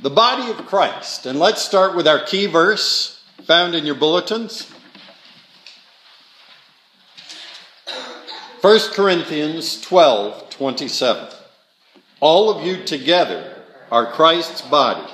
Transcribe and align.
the 0.02 0.10
body 0.10 0.52
of 0.52 0.66
Christ. 0.68 1.26
And 1.26 1.40
let's 1.40 1.62
start 1.62 1.96
with 1.96 2.08
our 2.08 2.24
key 2.24 2.46
verse 2.46 3.24
found 3.44 3.76
in 3.76 3.86
your 3.86 3.96
bulletins. 3.96 4.70
1 8.62 8.80
Corinthians 8.94 9.82
12 9.82 10.50
27. 10.50 11.34
All 12.20 12.50
of 12.52 12.66
you 12.66 12.84
together 12.84 13.64
are 13.92 14.12
Christ's 14.12 14.62
body, 14.62 15.12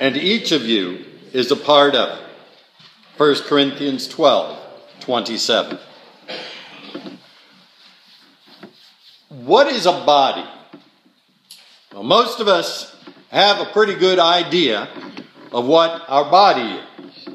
and 0.00 0.16
each 0.16 0.52
of 0.52 0.62
you 0.62 1.04
is 1.32 1.50
a 1.50 1.56
part 1.56 1.94
of 1.94 2.18
it. 2.18 2.24
1 3.16 3.34
Corinthians 3.42 4.06
12 4.08 4.58
27. 5.00 5.78
What 9.28 9.66
is 9.68 9.86
a 9.86 9.92
body? 9.92 10.46
Well, 11.92 12.02
most 12.02 12.40
of 12.40 12.48
us 12.48 12.94
have 13.30 13.60
a 13.60 13.70
pretty 13.72 13.94
good 13.94 14.18
idea 14.18 14.88
of 15.52 15.66
what 15.66 16.02
our 16.08 16.30
body 16.30 16.80
is. 17.02 17.28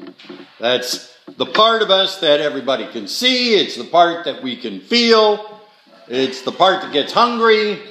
That's 0.60 1.16
the 1.36 1.46
part 1.46 1.82
of 1.82 1.90
us 1.90 2.20
that 2.20 2.40
everybody 2.40 2.86
can 2.86 3.08
see, 3.08 3.54
it's 3.54 3.76
the 3.76 3.84
part 3.84 4.24
that 4.26 4.42
we 4.42 4.56
can 4.56 4.80
feel, 4.80 5.60
it's 6.06 6.42
the 6.42 6.52
part 6.52 6.82
that 6.82 6.92
gets 6.92 7.12
hungry, 7.12 7.82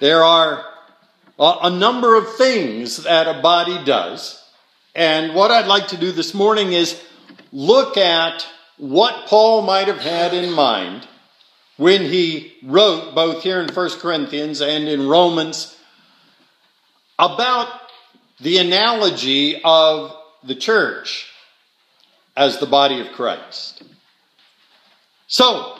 There 0.00 0.22
are 0.22 0.64
a 1.38 1.70
number 1.70 2.16
of 2.16 2.36
things 2.36 3.04
that 3.04 3.28
a 3.28 3.40
body 3.40 3.84
does. 3.84 4.42
And 4.94 5.34
what 5.34 5.50
I'd 5.50 5.66
like 5.66 5.88
to 5.88 5.96
do 5.96 6.10
this 6.10 6.34
morning 6.34 6.72
is 6.72 7.00
look 7.52 7.96
at 7.96 8.46
what 8.76 9.26
Paul 9.26 9.62
might 9.62 9.86
have 9.88 10.00
had 10.00 10.34
in 10.34 10.52
mind 10.52 11.06
when 11.76 12.02
he 12.02 12.54
wrote, 12.64 13.14
both 13.14 13.42
here 13.42 13.60
in 13.60 13.72
1 13.72 13.90
Corinthians 14.00 14.60
and 14.60 14.88
in 14.88 15.08
Romans, 15.08 15.76
about 17.18 17.68
the 18.40 18.58
analogy 18.58 19.60
of 19.62 20.16
the 20.42 20.56
church 20.56 21.28
as 22.36 22.58
the 22.58 22.66
body 22.66 23.00
of 23.00 23.12
Christ. 23.12 23.82
So, 25.28 25.78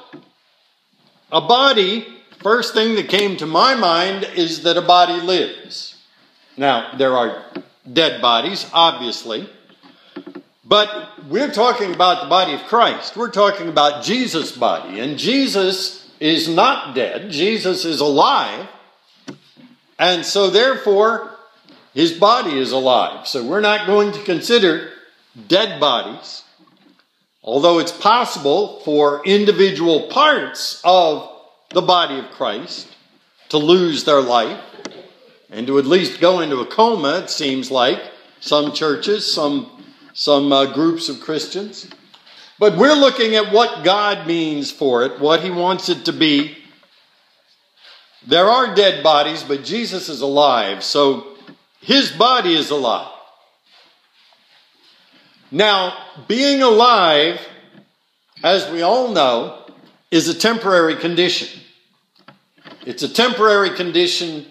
a 1.32 1.40
body 1.40 2.17
First 2.40 2.72
thing 2.72 2.94
that 2.94 3.08
came 3.08 3.36
to 3.38 3.46
my 3.46 3.74
mind 3.74 4.22
is 4.36 4.62
that 4.62 4.76
a 4.76 4.82
body 4.82 5.20
lives. 5.20 5.96
Now, 6.56 6.96
there 6.96 7.16
are 7.16 7.44
dead 7.92 8.22
bodies, 8.22 8.64
obviously, 8.72 9.48
but 10.64 11.08
we're 11.28 11.50
talking 11.50 11.92
about 11.92 12.22
the 12.22 12.28
body 12.28 12.54
of 12.54 12.60
Christ. 12.64 13.16
We're 13.16 13.32
talking 13.32 13.68
about 13.68 14.04
Jesus' 14.04 14.56
body, 14.56 15.00
and 15.00 15.18
Jesus 15.18 16.08
is 16.20 16.48
not 16.48 16.94
dead, 16.94 17.30
Jesus 17.32 17.84
is 17.84 18.00
alive, 18.00 18.68
and 19.98 20.24
so 20.24 20.48
therefore, 20.48 21.36
his 21.92 22.12
body 22.12 22.56
is 22.56 22.70
alive. 22.70 23.26
So 23.26 23.44
we're 23.44 23.60
not 23.60 23.86
going 23.88 24.12
to 24.12 24.22
consider 24.22 24.90
dead 25.48 25.80
bodies, 25.80 26.44
although 27.42 27.80
it's 27.80 27.90
possible 27.90 28.78
for 28.80 29.22
individual 29.24 30.08
parts 30.08 30.80
of 30.84 31.37
the 31.70 31.82
body 31.82 32.18
of 32.18 32.30
Christ 32.30 32.88
to 33.50 33.58
lose 33.58 34.04
their 34.04 34.20
life 34.20 34.60
and 35.50 35.66
to 35.66 35.78
at 35.78 35.86
least 35.86 36.20
go 36.20 36.40
into 36.40 36.60
a 36.60 36.66
coma, 36.66 37.20
it 37.20 37.30
seems 37.30 37.70
like, 37.70 38.00
some 38.40 38.72
churches, 38.72 39.30
some, 39.30 39.84
some 40.12 40.52
uh, 40.52 40.66
groups 40.66 41.08
of 41.08 41.20
Christians. 41.20 41.88
But 42.58 42.76
we're 42.76 42.94
looking 42.94 43.34
at 43.34 43.52
what 43.52 43.84
God 43.84 44.26
means 44.26 44.70
for 44.70 45.04
it, 45.04 45.20
what 45.20 45.42
He 45.42 45.50
wants 45.50 45.88
it 45.88 46.04
to 46.06 46.12
be. 46.12 46.56
There 48.26 48.46
are 48.46 48.74
dead 48.74 49.02
bodies, 49.02 49.42
but 49.42 49.64
Jesus 49.64 50.08
is 50.08 50.20
alive, 50.20 50.82
so 50.82 51.36
His 51.80 52.10
body 52.10 52.54
is 52.54 52.70
alive. 52.70 53.12
Now, 55.50 55.96
being 56.26 56.62
alive, 56.62 57.40
as 58.44 58.70
we 58.70 58.82
all 58.82 59.08
know, 59.12 59.64
is 60.10 60.28
a 60.28 60.34
temporary 60.34 60.96
condition. 60.96 61.60
It's 62.86 63.02
a 63.02 63.08
temporary 63.08 63.70
condition, 63.70 64.46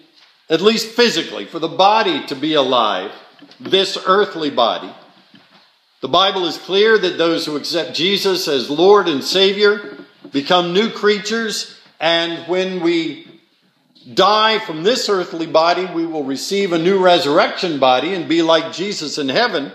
at 0.50 0.62
least 0.62 0.90
physically, 0.90 1.46
for 1.46 1.60
the 1.60 1.68
body 1.68 2.26
to 2.28 2.36
be 2.36 2.54
alive, 2.54 3.12
this 3.60 3.98
earthly 4.06 4.50
body. 4.50 4.94
The 6.02 6.08
Bible 6.08 6.46
is 6.46 6.58
clear 6.58 6.98
that 6.98 7.18
those 7.18 7.46
who 7.46 7.56
accept 7.56 7.96
Jesus 7.96 8.48
as 8.48 8.70
Lord 8.70 9.08
and 9.08 9.24
Savior 9.24 9.98
become 10.32 10.74
new 10.74 10.92
creatures, 10.92 11.80
and 12.00 12.48
when 12.48 12.82
we 12.82 13.42
die 14.14 14.60
from 14.60 14.84
this 14.84 15.10
earthly 15.10 15.48
body, 15.48 15.86
we 15.86 16.06
will 16.06 16.24
receive 16.24 16.72
a 16.72 16.78
new 16.78 17.04
resurrection 17.04 17.80
body 17.80 18.14
and 18.14 18.30
be 18.30 18.42
like 18.42 18.72
Jesus 18.72 19.18
in 19.18 19.30
heaven. 19.30 19.72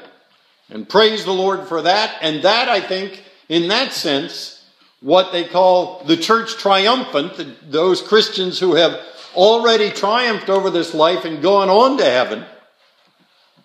And 0.70 0.88
praise 0.88 1.24
the 1.24 1.32
Lord 1.32 1.66
for 1.66 1.82
that. 1.82 2.16
And 2.22 2.42
that, 2.44 2.68
I 2.68 2.80
think, 2.80 3.24
in 3.48 3.68
that 3.68 3.92
sense, 3.92 4.61
what 5.02 5.32
they 5.32 5.44
call 5.44 6.02
the 6.04 6.16
church 6.16 6.56
triumphant, 6.56 7.70
those 7.70 8.00
Christians 8.00 8.58
who 8.58 8.76
have 8.76 8.98
already 9.34 9.90
triumphed 9.90 10.48
over 10.48 10.70
this 10.70 10.94
life 10.94 11.24
and 11.24 11.42
gone 11.42 11.68
on 11.68 11.98
to 11.98 12.04
heaven, 12.04 12.44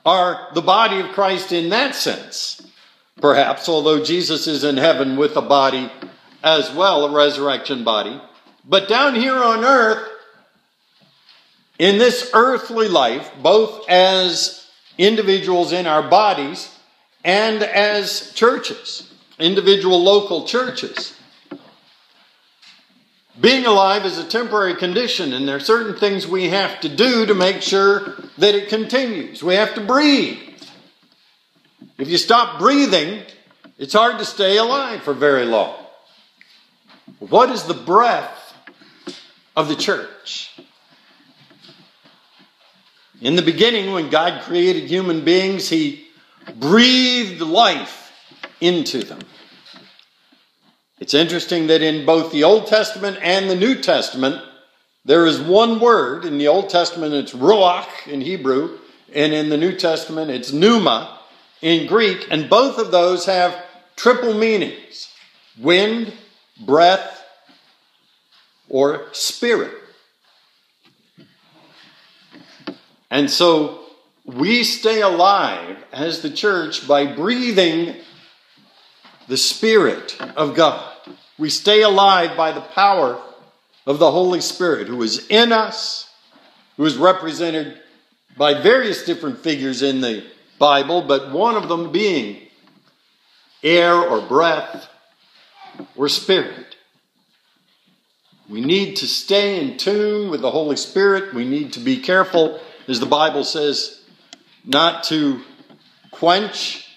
are 0.05 0.47
the 0.53 0.61
body 0.61 0.99
of 0.99 1.11
Christ 1.11 1.51
in 1.51 1.69
that 1.69 1.93
sense, 1.93 2.61
perhaps, 3.21 3.69
although 3.69 4.03
Jesus 4.03 4.47
is 4.47 4.63
in 4.63 4.77
heaven 4.77 5.17
with 5.17 5.35
a 5.35 5.41
body 5.41 5.91
as 6.43 6.71
well, 6.73 7.05
a 7.05 7.11
resurrection 7.13 7.83
body. 7.83 8.19
But 8.63 8.87
down 8.87 9.15
here 9.15 9.35
on 9.35 9.63
earth, 9.63 10.07
in 11.77 11.99
this 11.99 12.31
earthly 12.33 12.87
life, 12.87 13.29
both 13.43 13.87
as 13.89 14.65
individuals 14.97 15.71
in 15.71 15.85
our 15.85 16.09
bodies 16.09 16.73
and 17.23 17.61
as 17.61 18.31
churches, 18.33 19.11
individual 19.37 20.01
local 20.01 20.45
churches, 20.45 21.16
being 23.39 23.65
alive 23.65 24.05
is 24.05 24.17
a 24.17 24.23
temporary 24.23 24.75
condition, 24.75 25.33
and 25.33 25.47
there 25.47 25.57
are 25.57 25.59
certain 25.59 25.95
things 25.95 26.27
we 26.27 26.49
have 26.49 26.79
to 26.81 26.89
do 26.89 27.25
to 27.25 27.35
make 27.35 27.61
sure 27.61 28.15
that 28.37 28.55
it 28.55 28.69
continues. 28.69 29.43
We 29.43 29.55
have 29.55 29.75
to 29.75 29.81
breathe. 29.81 30.39
If 31.97 32.09
you 32.09 32.17
stop 32.17 32.59
breathing, 32.59 33.23
it's 33.77 33.93
hard 33.93 34.17
to 34.19 34.25
stay 34.25 34.57
alive 34.57 35.03
for 35.03 35.13
very 35.13 35.45
long. 35.45 35.75
What 37.19 37.51
is 37.51 37.63
the 37.63 37.73
breath 37.73 38.53
of 39.55 39.67
the 39.67 39.75
church? 39.75 40.59
In 43.21 43.35
the 43.35 43.41
beginning, 43.41 43.91
when 43.91 44.09
God 44.09 44.43
created 44.43 44.83
human 44.83 45.23
beings, 45.23 45.69
He 45.69 46.07
breathed 46.55 47.41
life 47.41 48.11
into 48.61 49.03
them. 49.03 49.19
It's 50.99 51.13
interesting 51.13 51.67
that 51.67 51.81
in 51.81 52.05
both 52.05 52.31
the 52.31 52.43
Old 52.43 52.67
Testament 52.67 53.19
and 53.21 53.49
the 53.49 53.55
New 53.55 53.75
Testament, 53.75 54.43
There 55.05 55.25
is 55.25 55.39
one 55.39 55.79
word 55.79 56.25
in 56.25 56.37
the 56.37 56.49
Old 56.49 56.69
Testament, 56.69 57.13
it's 57.13 57.31
ruach 57.31 58.07
in 58.07 58.19
Hebrew, 58.19 58.77
and 59.15 59.33
in 59.33 59.47
the 59.47 59.55
New 59.55 59.73
Testament, 59.73 60.29
it's 60.29 60.51
pneuma 60.51 61.19
in 61.61 61.87
Greek, 61.87 62.27
and 62.29 62.49
both 62.49 62.77
of 62.77 62.91
those 62.91 63.25
have 63.25 63.55
triple 63.95 64.33
meanings 64.33 65.07
wind, 65.57 66.13
breath, 66.65 67.23
or 68.67 69.07
spirit. 69.13 69.73
And 73.09 73.31
so 73.31 73.85
we 74.25 74.63
stay 74.65 75.01
alive 75.01 75.83
as 75.93 76.21
the 76.21 76.29
church 76.29 76.85
by 76.85 77.05
breathing 77.15 77.95
the 79.27 79.37
Spirit 79.37 80.17
of 80.35 80.55
God. 80.55 80.93
We 81.37 81.49
stay 81.49 81.81
alive 81.81 82.35
by 82.35 82.51
the 82.51 82.61
power 82.61 83.21
of 83.85 83.99
the 83.99 84.11
Holy 84.11 84.41
Spirit 84.41 84.87
who 84.87 85.01
is 85.03 85.27
in 85.27 85.51
us, 85.51 86.09
who 86.77 86.85
is 86.85 86.97
represented 86.97 87.79
by 88.37 88.61
various 88.61 89.05
different 89.05 89.39
figures 89.39 89.81
in 89.81 90.01
the 90.01 90.25
Bible, 90.59 91.01
but 91.01 91.31
one 91.31 91.55
of 91.55 91.67
them 91.67 91.91
being 91.91 92.47
air 93.63 93.95
or 93.95 94.21
breath 94.21 94.89
or 95.95 96.09
spirit. 96.09 96.75
We 98.49 98.61
need 98.61 98.95
to 98.97 99.07
stay 99.07 99.59
in 99.61 99.77
tune 99.77 100.29
with 100.29 100.41
the 100.41 100.51
Holy 100.51 100.77
Spirit. 100.77 101.33
We 101.33 101.45
need 101.45 101.73
to 101.73 101.79
be 101.79 101.97
careful, 101.97 102.61
as 102.87 102.99
the 102.99 103.05
Bible 103.05 103.43
says, 103.43 104.01
not 104.63 105.03
to 105.05 105.41
quench 106.11 106.87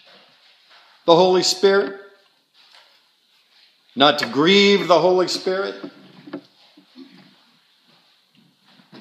the 1.06 1.16
Holy 1.16 1.42
Spirit, 1.42 1.99
not 4.00 4.18
to 4.18 4.26
grieve 4.26 4.88
the 4.88 4.98
Holy 4.98 5.28
Spirit. 5.28 5.74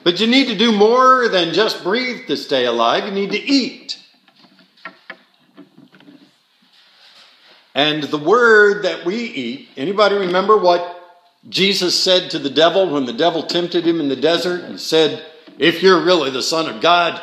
But 0.03 0.19
you 0.19 0.27
need 0.27 0.49
to 0.49 0.57
do 0.57 0.73
more 0.73 1.29
than 1.29 1.53
just 1.53 1.83
breathe 1.83 2.27
to 2.27 2.35
stay 2.35 2.65
alive. 2.65 3.05
You 3.05 3.11
need 3.11 3.31
to 3.31 3.39
eat. 3.39 3.97
And 7.73 8.03
the 8.03 8.17
word 8.17 8.83
that 8.83 9.05
we 9.05 9.15
eat, 9.15 9.69
anybody 9.77 10.15
remember 10.17 10.57
what 10.57 10.97
Jesus 11.47 11.97
said 11.97 12.31
to 12.31 12.39
the 12.39 12.49
devil 12.49 12.89
when 12.89 13.05
the 13.05 13.13
devil 13.13 13.43
tempted 13.43 13.87
him 13.87 14.01
in 14.01 14.09
the 14.09 14.17
desert 14.17 14.65
and 14.65 14.77
said, 14.77 15.25
If 15.57 15.81
you're 15.81 16.03
really 16.03 16.29
the 16.29 16.43
Son 16.43 16.67
of 16.67 16.81
God, 16.81 17.21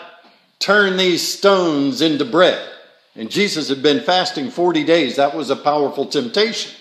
turn 0.60 0.96
these 0.96 1.20
stones 1.20 2.00
into 2.00 2.24
bread. 2.24 2.70
And 3.14 3.30
Jesus 3.30 3.68
had 3.68 3.82
been 3.82 4.00
fasting 4.00 4.50
40 4.50 4.82
days. 4.84 5.16
That 5.16 5.36
was 5.36 5.50
a 5.50 5.56
powerful 5.56 6.06
temptation. 6.06 6.72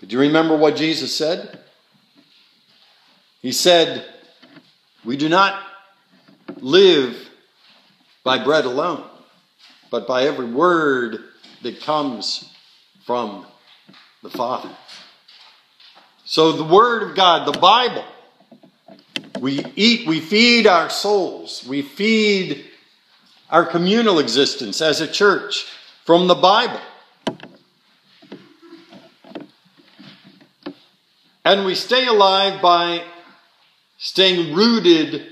But 0.00 0.08
do 0.08 0.16
you 0.16 0.20
remember 0.20 0.56
what 0.56 0.76
Jesus 0.76 1.16
said? 1.16 1.60
He 3.40 3.52
said, 3.52 4.04
We 5.04 5.16
do 5.16 5.28
not 5.28 5.62
live 6.60 7.28
by 8.24 8.42
bread 8.42 8.64
alone, 8.64 9.04
but 9.90 10.06
by 10.06 10.24
every 10.24 10.46
word 10.46 11.18
that 11.62 11.80
comes 11.80 12.50
from 13.04 13.46
the 14.22 14.30
Father. 14.30 14.70
So, 16.24 16.52
the 16.52 16.64
Word 16.64 17.04
of 17.04 17.14
God, 17.14 17.46
the 17.46 17.58
Bible, 17.58 18.04
we 19.40 19.64
eat, 19.76 20.08
we 20.08 20.20
feed 20.20 20.66
our 20.66 20.90
souls, 20.90 21.64
we 21.68 21.82
feed 21.82 22.64
our 23.48 23.64
communal 23.64 24.18
existence 24.18 24.80
as 24.80 25.00
a 25.00 25.06
church 25.06 25.66
from 26.04 26.26
the 26.26 26.34
Bible. 26.34 26.80
And 31.46 31.64
we 31.64 31.76
stay 31.76 32.08
alive 32.08 32.60
by 32.60 33.04
staying 33.98 34.56
rooted 34.56 35.28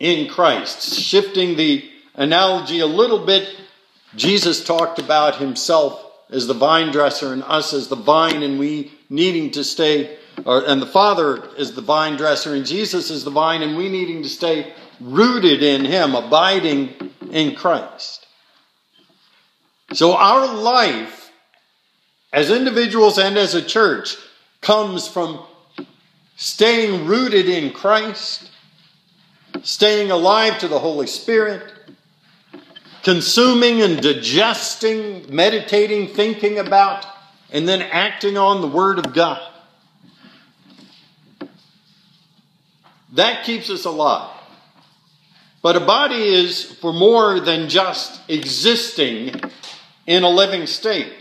in 0.00 0.28
Christ. 0.28 0.98
Shifting 0.98 1.56
the 1.56 1.88
analogy 2.16 2.80
a 2.80 2.86
little 2.86 3.24
bit, 3.24 3.48
Jesus 4.16 4.64
talked 4.64 4.98
about 4.98 5.36
himself 5.36 6.04
as 6.28 6.48
the 6.48 6.54
vine 6.54 6.90
dresser 6.90 7.32
and 7.32 7.44
us 7.44 7.72
as 7.72 7.86
the 7.86 7.94
vine, 7.94 8.42
and 8.42 8.58
we 8.58 8.90
needing 9.08 9.52
to 9.52 9.62
stay, 9.62 10.18
or, 10.44 10.66
and 10.66 10.82
the 10.82 10.86
Father 10.86 11.48
is 11.56 11.76
the 11.76 11.82
vine 11.82 12.16
dresser, 12.16 12.52
and 12.52 12.66
Jesus 12.66 13.12
is 13.12 13.22
the 13.22 13.30
vine, 13.30 13.62
and 13.62 13.76
we 13.76 13.88
needing 13.88 14.24
to 14.24 14.28
stay 14.28 14.72
rooted 15.00 15.62
in 15.62 15.84
Him, 15.84 16.16
abiding 16.16 17.12
in 17.30 17.54
Christ. 17.54 18.26
So 19.92 20.16
our 20.16 20.52
life, 20.52 21.30
as 22.32 22.50
individuals 22.50 23.18
and 23.18 23.38
as 23.38 23.54
a 23.54 23.62
church, 23.62 24.16
comes 24.64 25.06
from 25.06 25.40
staying 26.36 27.06
rooted 27.06 27.48
in 27.48 27.70
Christ, 27.70 28.50
staying 29.62 30.10
alive 30.10 30.58
to 30.60 30.68
the 30.68 30.78
Holy 30.78 31.06
Spirit, 31.06 31.70
consuming 33.02 33.82
and 33.82 34.00
digesting, 34.00 35.26
meditating, 35.32 36.08
thinking 36.08 36.58
about, 36.58 37.06
and 37.52 37.68
then 37.68 37.82
acting 37.82 38.38
on 38.38 38.62
the 38.62 38.66
Word 38.66 38.98
of 38.98 39.12
God. 39.12 39.40
That 43.12 43.44
keeps 43.44 43.68
us 43.68 43.84
alive. 43.84 44.30
But 45.62 45.76
a 45.76 45.80
body 45.80 46.16
is 46.16 46.64
for 46.64 46.92
more 46.92 47.38
than 47.38 47.68
just 47.68 48.20
existing 48.28 49.40
in 50.06 50.22
a 50.24 50.28
living 50.28 50.66
state. 50.66 51.12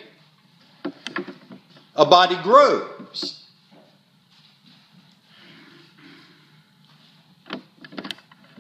A 1.95 2.05
body 2.05 2.35
grows. 2.41 2.92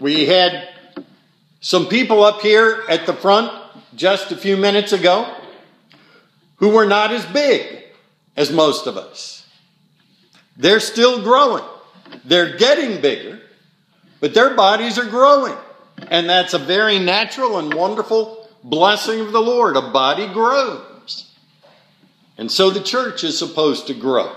We 0.03 0.25
had 0.25 0.67
some 1.61 1.87
people 1.87 2.25
up 2.25 2.41
here 2.41 2.83
at 2.89 3.05
the 3.05 3.13
front 3.13 3.53
just 3.95 4.33
a 4.33 4.35
few 4.35 4.57
minutes 4.57 4.91
ago 4.91 5.33
who 6.57 6.69
were 6.69 6.85
not 6.85 7.13
as 7.13 7.25
big 7.27 7.83
as 8.35 8.51
most 8.51 8.85
of 8.85 8.97
us. 8.97 9.47
They're 10.57 10.81
still 10.81 11.23
growing. 11.23 11.63
They're 12.25 12.57
getting 12.57 12.99
bigger, 13.01 13.39
but 14.19 14.33
their 14.33 14.55
bodies 14.55 14.99
are 14.99 15.05
growing. 15.05 15.55
And 16.09 16.29
that's 16.29 16.53
a 16.53 16.59
very 16.59 16.99
natural 16.99 17.57
and 17.57 17.73
wonderful 17.73 18.49
blessing 18.61 19.21
of 19.21 19.31
the 19.31 19.41
Lord. 19.41 19.77
A 19.77 19.81
body 19.81 20.27
grows. 20.27 21.31
And 22.37 22.51
so 22.51 22.71
the 22.71 22.83
church 22.83 23.23
is 23.23 23.39
supposed 23.39 23.87
to 23.87 23.93
grow 23.93 24.35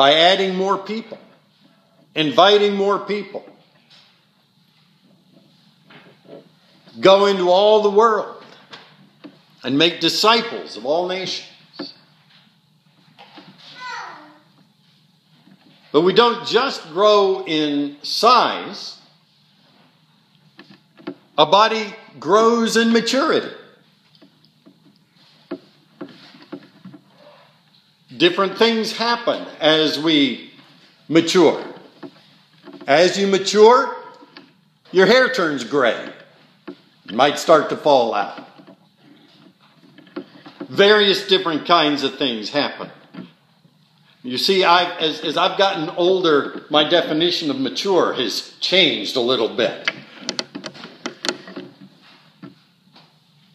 by 0.00 0.14
adding 0.14 0.54
more 0.54 0.78
people, 0.78 1.18
inviting 2.14 2.74
more 2.74 3.00
people, 3.00 3.44
Go 6.98 7.26
into 7.26 7.50
all 7.50 7.82
the 7.82 7.90
world 7.90 8.42
and 9.62 9.76
make 9.76 10.00
disciples 10.00 10.78
of 10.78 10.86
all 10.86 11.06
nations. 11.06 11.92
But 15.92 16.00
we 16.00 16.14
don't 16.14 16.46
just 16.46 16.82
grow 16.92 17.44
in 17.46 17.98
size, 18.02 18.98
a 21.36 21.44
body 21.44 21.94
grows 22.18 22.78
in 22.78 22.90
maturity. 22.90 23.54
Different 28.20 28.58
things 28.58 28.92
happen 28.92 29.46
as 29.60 29.98
we 29.98 30.52
mature. 31.08 31.64
As 32.86 33.18
you 33.18 33.26
mature, 33.26 33.96
your 34.92 35.06
hair 35.06 35.32
turns 35.32 35.64
gray 35.64 36.12
It 36.68 37.14
might 37.14 37.38
start 37.38 37.70
to 37.70 37.78
fall 37.78 38.12
out. 38.12 38.46
Various 40.68 41.26
different 41.28 41.66
kinds 41.66 42.02
of 42.02 42.18
things 42.18 42.50
happen. 42.50 42.90
You 44.22 44.36
see, 44.36 44.64
I've, 44.64 44.98
as, 44.98 45.20
as 45.22 45.38
I've 45.38 45.56
gotten 45.56 45.88
older, 45.88 46.66
my 46.68 46.86
definition 46.86 47.50
of 47.50 47.58
mature 47.58 48.12
has 48.12 48.52
changed 48.60 49.16
a 49.16 49.20
little 49.20 49.56
bit. 49.56 49.90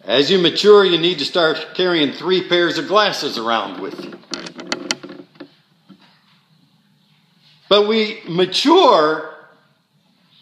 As 0.04 0.32
you 0.32 0.40
mature, 0.40 0.84
you 0.84 0.98
need 0.98 1.20
to 1.20 1.26
start 1.26 1.76
carrying 1.76 2.14
three 2.14 2.50
pairs 2.50 2.80
of 2.80 2.88
glasses 2.88 3.38
around 3.38 3.80
with 3.80 4.04
you. 4.04 4.15
But 7.68 7.88
we 7.88 8.22
mature 8.28 9.36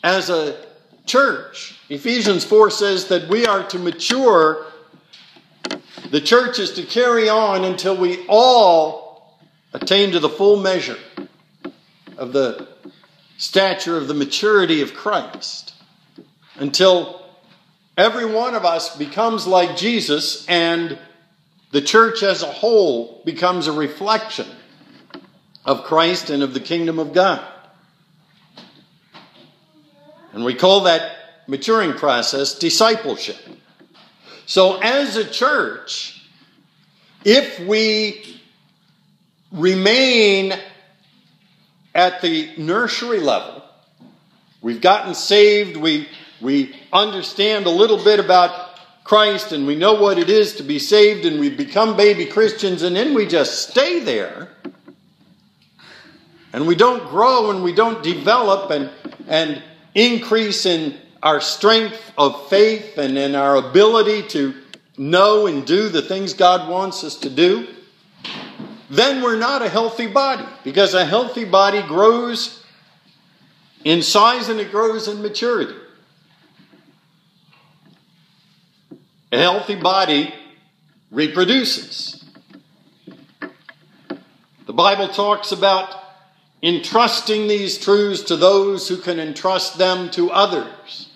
as 0.03 0.29
a 0.29 0.57
church. 1.05 1.79
Ephesians 1.89 2.43
4 2.43 2.69
says 2.69 3.07
that 3.07 3.29
we 3.29 3.45
are 3.45 3.65
to 3.69 3.79
mature. 3.79 4.65
The 6.11 6.21
church 6.21 6.59
is 6.59 6.71
to 6.73 6.83
carry 6.83 7.29
on 7.29 7.63
until 7.63 7.95
we 7.95 8.25
all 8.27 9.39
attain 9.73 10.11
to 10.11 10.19
the 10.19 10.29
full 10.29 10.61
measure 10.61 10.99
of 12.17 12.33
the 12.33 12.67
stature 13.37 13.97
of 13.97 14.07
the 14.07 14.13
maturity 14.13 14.81
of 14.81 14.93
Christ. 14.93 15.73
Until 16.55 17.25
every 17.97 18.25
one 18.25 18.53
of 18.53 18.65
us 18.65 18.95
becomes 18.97 19.47
like 19.47 19.75
Jesus 19.75 20.45
and 20.47 20.99
the 21.71 21.81
church 21.81 22.21
as 22.21 22.43
a 22.43 22.51
whole 22.51 23.21
becomes 23.25 23.67
a 23.67 23.71
reflection 23.71 24.45
of 25.65 25.83
Christ 25.83 26.29
and 26.29 26.43
of 26.43 26.53
the 26.53 26.59
kingdom 26.59 26.99
of 26.99 27.13
God. 27.13 27.45
And 30.33 30.43
we 30.43 30.55
call 30.55 30.81
that 30.81 31.15
maturing 31.47 31.93
process 31.93 32.57
discipleship. 32.57 33.37
So, 34.45 34.79
as 34.81 35.15
a 35.15 35.23
church, 35.23 36.27
if 37.23 37.59
we 37.59 38.41
remain 39.51 40.53
at 41.95 42.21
the 42.21 42.51
nursery 42.57 43.19
level, 43.19 43.63
we've 44.61 44.81
gotten 44.81 45.13
saved, 45.13 45.77
we, 45.77 46.09
we 46.41 46.75
understand 46.91 47.67
a 47.67 47.69
little 47.69 48.03
bit 48.03 48.19
about 48.19 48.71
Christ 49.03 49.51
and 49.51 49.67
we 49.67 49.75
know 49.75 49.93
what 49.93 50.17
it 50.17 50.29
is 50.29 50.55
to 50.55 50.63
be 50.63 50.79
saved 50.79 51.25
and 51.25 51.39
we 51.39 51.49
become 51.49 51.95
baby 51.95 52.25
Christians 52.25 52.83
and 52.83 52.95
then 52.95 53.13
we 53.13 53.27
just 53.27 53.69
stay 53.69 53.99
there 53.99 54.49
and 56.53 56.67
we 56.67 56.75
don't 56.75 57.09
grow 57.09 57.49
and 57.49 57.63
we 57.63 57.73
don't 57.73 58.03
develop 58.03 58.69
and, 58.69 58.89
and 59.27 59.61
increase 59.95 60.67
in 60.67 60.95
our 61.23 61.41
strength 61.41 62.11
of 62.17 62.47
faith 62.47 62.97
and 62.97 63.17
in 63.17 63.33
our 63.33 63.55
ability 63.55 64.27
to 64.27 64.53
know 64.95 65.47
and 65.47 65.65
do 65.65 65.89
the 65.89 66.01
things 66.01 66.33
God 66.33 66.69
wants 66.69 67.03
us 67.03 67.15
to 67.17 67.29
do, 67.29 67.67
then 68.89 69.23
we're 69.23 69.39
not 69.39 69.63
a 69.63 69.69
healthy 69.69 70.05
body 70.05 70.45
because 70.63 70.93
a 70.93 71.03
healthy 71.03 71.45
body 71.45 71.81
grows 71.81 72.63
in 73.83 74.03
size 74.03 74.49
and 74.49 74.59
it 74.59 74.69
grows 74.69 75.07
in 75.07 75.23
maturity. 75.23 75.73
A 79.31 79.37
healthy 79.39 79.75
body 79.75 80.31
reproduces. 81.09 82.23
The 84.67 84.73
Bible 84.73 85.07
talks 85.07 85.51
about 85.51 86.02
entrusting 86.63 87.47
these 87.47 87.77
truths 87.77 88.21
to 88.23 88.37
those 88.37 88.87
who 88.87 88.95
can 88.95 89.19
entrust 89.19 89.77
them 89.77 90.09
to 90.11 90.31
others, 90.31 91.09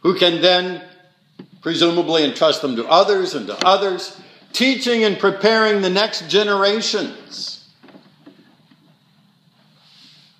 who 0.00 0.14
can 0.14 0.40
then 0.40 0.80
presumably 1.60 2.22
entrust 2.24 2.62
them 2.62 2.76
to 2.76 2.86
others 2.86 3.34
and 3.34 3.48
to 3.48 3.66
others, 3.66 4.18
teaching 4.52 5.02
and 5.02 5.18
preparing 5.18 5.82
the 5.82 5.90
next 5.90 6.30
generations. 6.30 7.68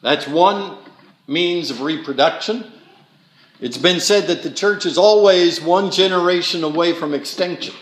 That's 0.01 0.29
one 0.29 0.79
means 1.27 1.73
of 1.73 1.83
reproduction. 1.83 2.71
It's 3.61 3.77
been 3.77 3.99
said 3.99 4.29
that 4.29 4.45
the 4.45 4.51
church 4.51 4.87
is 4.87 4.97
always 4.97 5.61
one 5.61 5.91
generation 5.91 6.63
away 6.63 6.93
from 6.93 7.15
extinction. 7.15 7.75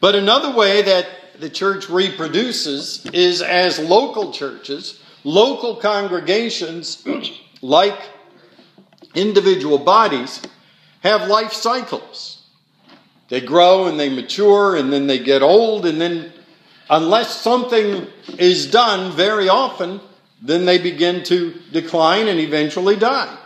But 0.00 0.16
another 0.16 0.50
way 0.56 0.82
that 0.82 1.06
the 1.40 1.50
church 1.50 1.88
reproduces 1.88 3.06
is 3.06 3.42
as 3.42 3.78
local 3.78 4.32
churches, 4.32 5.00
local 5.24 5.76
congregations, 5.76 7.06
like 7.62 7.98
individual 9.14 9.78
bodies, 9.78 10.42
have 11.02 11.28
life 11.28 11.52
cycles. 11.52 12.42
They 13.28 13.40
grow 13.40 13.86
and 13.86 13.98
they 13.98 14.08
mature 14.08 14.76
and 14.76 14.92
then 14.92 15.06
they 15.06 15.18
get 15.18 15.42
old, 15.42 15.86
and 15.86 16.00
then, 16.00 16.32
unless 16.88 17.40
something 17.40 18.06
is 18.38 18.70
done 18.70 19.12
very 19.12 19.48
often, 19.48 20.00
then 20.40 20.64
they 20.64 20.78
begin 20.78 21.22
to 21.24 21.54
decline 21.72 22.28
and 22.28 22.40
eventually 22.40 22.96
die. 22.96 23.36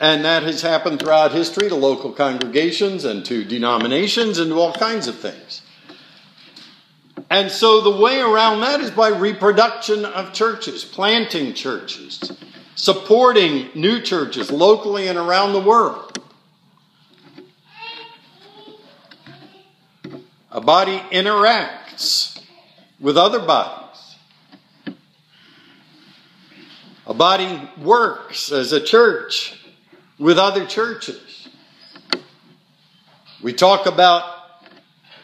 And 0.00 0.24
that 0.24 0.42
has 0.42 0.62
happened 0.62 0.98
throughout 0.98 1.30
history 1.30 1.68
to 1.68 1.76
local 1.76 2.12
congregations 2.12 3.04
and 3.04 3.24
to 3.26 3.44
denominations 3.44 4.38
and 4.38 4.50
to 4.50 4.58
all 4.58 4.72
kinds 4.72 5.06
of 5.06 5.16
things. 5.18 5.62
And 7.32 7.50
so 7.50 7.80
the 7.80 7.96
way 7.96 8.20
around 8.20 8.60
that 8.60 8.82
is 8.82 8.90
by 8.90 9.08
reproduction 9.08 10.04
of 10.04 10.34
churches, 10.34 10.84
planting 10.84 11.54
churches, 11.54 12.30
supporting 12.74 13.70
new 13.74 14.02
churches 14.02 14.50
locally 14.50 15.08
and 15.08 15.16
around 15.16 15.54
the 15.54 15.60
world. 15.62 16.18
A 20.50 20.60
body 20.60 20.98
interacts 21.10 22.38
with 23.00 23.16
other 23.16 23.38
bodies. 23.38 24.16
A 27.06 27.14
body 27.14 27.66
works 27.78 28.52
as 28.52 28.72
a 28.72 28.80
church 28.84 29.58
with 30.18 30.36
other 30.36 30.66
churches. 30.66 31.48
We 33.42 33.54
talk 33.54 33.86
about 33.86 34.41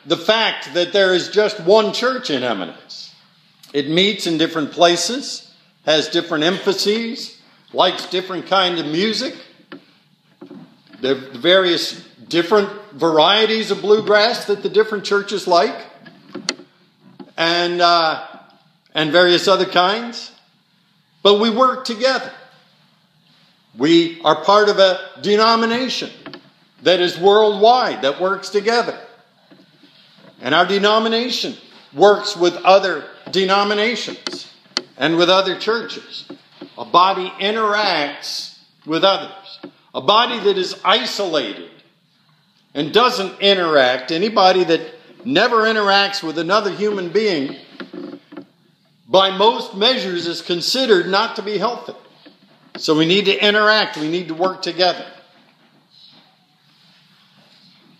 the 0.08 0.16
fact 0.16 0.72
that 0.72 0.94
there 0.94 1.12
is 1.12 1.28
just 1.28 1.60
one 1.60 1.92
church 1.92 2.30
in 2.30 2.42
Eminence. 2.42 3.14
It 3.74 3.90
meets 3.90 4.26
in 4.26 4.38
different 4.38 4.72
places, 4.72 5.54
has 5.84 6.08
different 6.08 6.44
emphases, 6.44 7.38
likes 7.74 8.06
different 8.06 8.46
kind 8.46 8.78
of 8.78 8.86
music. 8.86 9.36
The 11.02 11.14
various 11.14 12.02
different 12.26 12.70
varieties 12.92 13.70
of 13.70 13.82
bluegrass 13.82 14.46
that 14.46 14.62
the 14.62 14.70
different 14.70 15.04
churches 15.04 15.46
like, 15.46 15.76
and 17.36 17.80
uh, 17.82 18.26
and 18.94 19.12
various 19.12 19.46
other 19.46 19.66
kinds. 19.66 20.32
But 21.22 21.38
we 21.38 21.50
work 21.50 21.84
together. 21.84 22.32
We 23.76 24.22
are 24.22 24.42
part 24.42 24.70
of 24.70 24.78
a 24.78 24.98
denomination 25.20 26.10
that 26.82 27.00
is 27.00 27.18
worldwide 27.18 28.02
that 28.02 28.20
works 28.20 28.48
together. 28.48 28.98
And 30.40 30.54
our 30.54 30.66
denomination 30.66 31.57
works 31.92 32.37
with 32.37 32.54
other 32.57 33.04
denominations 33.30 34.52
and 34.97 35.16
with 35.16 35.28
other 35.28 35.59
churches. 35.59 36.30
A 36.76 36.85
body 36.85 37.28
interacts 37.40 38.59
with 38.87 39.04
others. 39.04 39.61
A 39.95 40.00
body 40.00 40.38
that 40.40 40.57
is 40.59 40.80
isolated 40.85 41.71
and 42.75 42.92
doesn't 42.92 43.40
interact, 43.40 44.12
anybody 44.12 44.64
that 44.64 44.80
never 45.25 45.64
interacts 45.64 46.23
with 46.23 46.38
another 46.38 46.71
human 46.71 47.11
being, 47.11 47.57
by 49.09 49.37
most 49.37 49.75
measures 49.75 50.26
is 50.26 50.42
considered 50.42 51.09
not 51.09 51.37
to 51.37 51.42
be 51.42 51.59
healthy. 51.59 51.95
So 52.76 52.97
we 52.97 53.07
need 53.07 53.25
to 53.25 53.47
interact, 53.47 53.97
we 53.97 54.09
need 54.09 54.28
to 54.28 54.35
work 54.35 54.62
together. 54.62 55.07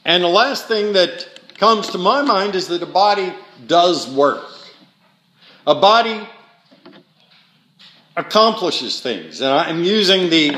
And 0.05 0.23
the 0.23 0.29
last 0.29 0.69
thing 0.69 0.93
that 0.93 1.38
comes 1.59 1.89
to 1.89 1.99
my 1.99 2.23
mind 2.23 2.55
is 2.55 2.69
that 2.69 2.83
a 2.83 2.87
body 2.87 3.33
does 3.67 4.09
work. 4.09 4.45
A 5.67 5.75
body 5.75 6.27
accomplishes 8.17 9.01
things. 9.01 9.41
And 9.41 9.51
I'm 9.51 9.83
using 9.83 10.31
the 10.31 10.57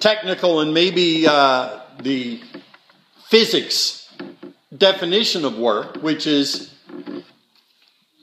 technical 0.00 0.60
and 0.60 0.74
maybe 0.74 1.26
uh, 1.26 1.80
the 2.02 2.40
physics 3.28 4.12
definition 4.76 5.44
of 5.44 5.56
work, 5.56 5.96
which 6.02 6.26
is 6.26 6.74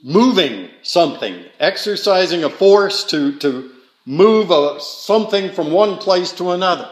moving 0.02 0.68
something, 0.82 1.44
exercising 1.58 2.44
a 2.44 2.50
force 2.50 3.04
to, 3.04 3.38
to 3.38 3.72
move 4.04 4.50
a, 4.50 4.80
something 4.80 5.50
from 5.52 5.72
one 5.72 5.96
place 5.96 6.32
to 6.32 6.50
another. 6.50 6.90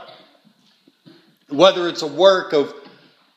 Whether 1.48 1.88
it's 1.88 2.02
a 2.02 2.06
work 2.06 2.52
of 2.52 2.77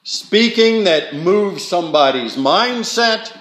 speaking 0.03 0.85
that 0.85 1.15
moves 1.15 1.67
somebody's 1.67 2.35
mindset, 2.35 3.35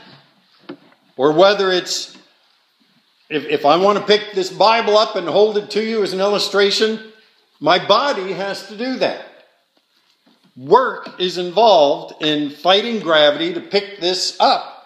or 1.17 1.33
whether 1.33 1.71
it's 1.71 2.17
if, 3.29 3.45
if 3.45 3.65
I 3.65 3.77
want 3.77 3.99
to 3.99 4.05
pick 4.05 4.33
this 4.35 4.51
Bible 4.51 4.99
up 4.99 5.17
and 5.17 5.29
hold 5.29 5.57
it 5.57 5.71
to 5.71 5.85
you 5.85 6.03
as 6.03 6.13
an 6.13 6.21
illustration, 6.21 7.13
my 7.61 7.85
body 7.85 8.33
has 8.33 8.67
to 8.69 8.77
do 8.77 8.97
that. 8.97 9.25
Work 10.57 11.21
is 11.21 11.39
involved 11.39 12.23
in 12.23 12.51
fighting 12.51 13.01
gravity 13.01 13.55
to 13.55 13.61
pick 13.61 14.01
this 14.01 14.37
up 14.41 14.77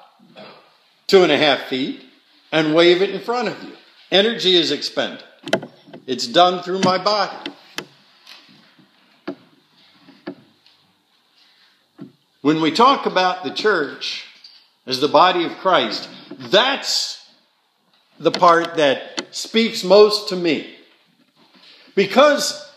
two 1.06 1.22
and 1.22 1.32
a 1.32 1.38
half 1.38 1.62
feet 1.64 2.04
and 2.52 2.74
wave 2.74 3.02
it 3.02 3.10
in 3.10 3.20
front 3.20 3.48
of 3.48 3.62
you. 3.62 3.72
Energy 4.10 4.54
is 4.54 4.70
expended. 4.70 5.24
It's 6.06 6.26
done 6.26 6.62
through 6.62 6.80
my 6.80 6.98
body. 6.98 7.50
When 12.44 12.60
we 12.60 12.72
talk 12.72 13.06
about 13.06 13.42
the 13.42 13.54
church 13.54 14.26
as 14.84 15.00
the 15.00 15.08
body 15.08 15.44
of 15.44 15.56
Christ, 15.56 16.10
that's 16.50 17.26
the 18.18 18.30
part 18.30 18.74
that 18.74 19.28
speaks 19.34 19.82
most 19.82 20.28
to 20.28 20.36
me. 20.36 20.76
Because 21.94 22.70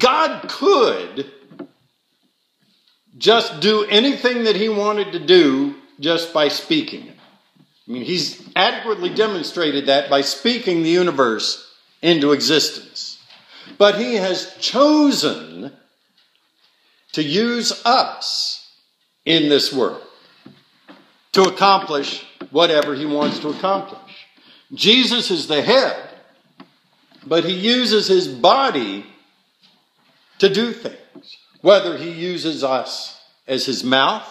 God 0.00 0.48
could 0.48 1.30
just 3.16 3.60
do 3.60 3.84
anything 3.84 4.42
that 4.44 4.56
He 4.56 4.68
wanted 4.68 5.12
to 5.12 5.20
do 5.20 5.76
just 6.00 6.34
by 6.34 6.48
speaking. 6.48 7.08
I 7.08 7.92
mean, 7.92 8.02
He's 8.02 8.42
adequately 8.56 9.14
demonstrated 9.14 9.86
that 9.86 10.10
by 10.10 10.22
speaking 10.22 10.82
the 10.82 10.90
universe 10.90 11.72
into 12.02 12.32
existence. 12.32 13.20
But 13.78 13.96
He 13.96 14.16
has 14.16 14.56
chosen 14.58 15.70
to 17.12 17.22
use 17.22 17.80
us 17.86 18.62
in 19.24 19.48
this 19.48 19.72
world 19.72 20.02
to 21.32 21.42
accomplish 21.42 22.24
whatever 22.50 22.94
he 22.94 23.06
wants 23.06 23.38
to 23.40 23.48
accomplish. 23.48 24.26
Jesus 24.72 25.30
is 25.30 25.46
the 25.46 25.62
head, 25.62 25.96
but 27.26 27.44
he 27.44 27.52
uses 27.52 28.06
his 28.06 28.28
body 28.28 29.06
to 30.38 30.48
do 30.48 30.72
things. 30.72 31.36
Whether 31.60 31.96
he 31.96 32.10
uses 32.10 32.62
us 32.62 33.20
as 33.46 33.66
his 33.66 33.82
mouth 33.82 34.28